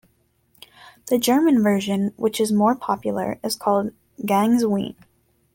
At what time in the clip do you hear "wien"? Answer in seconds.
4.65-4.95